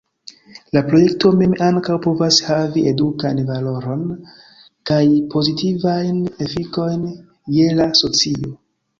La 0.75 0.81
projekto 0.85 1.31
mem 1.39 1.51
ankaŭ 1.65 1.97
povas 2.05 2.37
havi 2.45 2.81
edukan 2.91 3.41
valoron 3.49 4.01
kaj 4.91 5.01
pozitivajn 5.35 6.17
efikojn 6.47 7.05
je 7.59 7.69
la 7.81 7.87
socio. 8.01 8.51